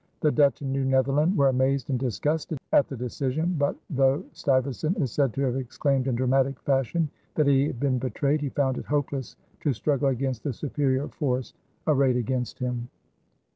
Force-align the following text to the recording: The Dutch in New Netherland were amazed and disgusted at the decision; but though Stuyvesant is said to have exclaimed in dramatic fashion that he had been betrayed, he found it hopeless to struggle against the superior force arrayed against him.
The 0.21 0.31
Dutch 0.31 0.63
in 0.63 0.71
New 0.71 0.83
Netherland 0.83 1.37
were 1.37 1.49
amazed 1.49 1.91
and 1.91 1.99
disgusted 1.99 2.57
at 2.73 2.87
the 2.87 2.97
decision; 2.97 3.55
but 3.59 3.75
though 3.87 4.23
Stuyvesant 4.33 4.97
is 4.97 5.11
said 5.11 5.31
to 5.35 5.41
have 5.43 5.55
exclaimed 5.55 6.07
in 6.07 6.15
dramatic 6.15 6.59
fashion 6.61 7.07
that 7.35 7.45
he 7.45 7.67
had 7.67 7.79
been 7.79 7.99
betrayed, 7.99 8.41
he 8.41 8.49
found 8.49 8.79
it 8.79 8.85
hopeless 8.85 9.35
to 9.59 9.73
struggle 9.73 10.07
against 10.09 10.43
the 10.43 10.53
superior 10.53 11.07
force 11.07 11.53
arrayed 11.85 12.15
against 12.17 12.57
him. 12.57 12.89